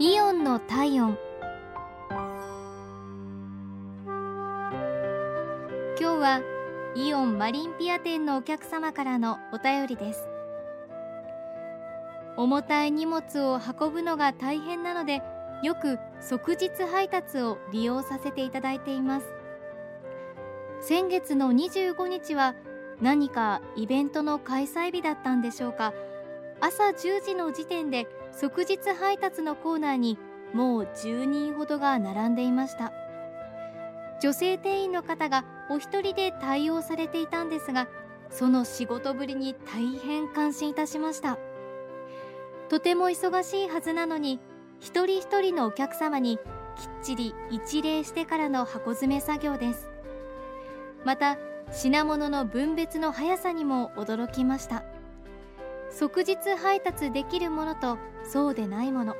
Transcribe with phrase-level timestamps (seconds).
[0.00, 1.18] イオンの体温。
[4.06, 4.12] 今
[5.98, 6.40] 日は
[6.94, 10.28] イオンマリンピア店のお客様からのお便りです。
[12.36, 15.20] 重たい荷物を運ぶのが大変なので
[15.64, 19.26] よく即日配達を利用させていただいています。
[20.80, 22.54] 先月の25日は
[23.00, 25.92] 何かイベントの開催日だったんでしょうか？
[26.60, 30.18] 朝10時の時点で即日配達のコーナーに
[30.52, 32.92] もう10人ほどが並んでいました。
[34.20, 37.86] 女性店員の方がお一人で対応されていたんですが
[38.30, 41.38] その仕事ぶりに大変感心いたしました。
[42.68, 44.40] とても忙しいはずなのに
[44.80, 46.44] 一人一人のお客様にきっ
[47.02, 49.88] ちり一礼してからの箱詰め作業です。
[51.04, 51.38] また
[51.72, 54.84] 品物の分別の速さにも驚きました。
[55.90, 59.16] 即日配達できるものとそうでないもの。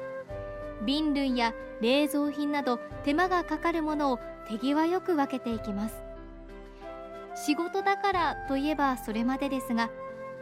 [0.85, 5.95] 瓶類や冷蔵品など手間がかかるものを手際よく分けていきます。
[7.35, 9.91] 仕事だからといえばそれまでですが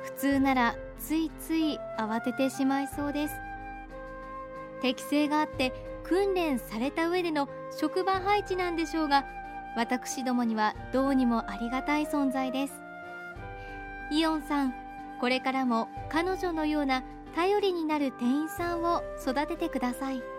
[0.02, 3.34] 普通ならついつい慌ててしまいそうです。
[4.82, 5.72] 適性があって
[6.04, 9.24] 訓練された上での職場配置なんでしょうが
[9.76, 12.74] 私どもにはどうにもありがたい存在です。
[14.10, 14.85] イオンさん
[15.20, 17.02] これからも彼女のような
[17.34, 20.35] 頼りになる店員さんを育ててください。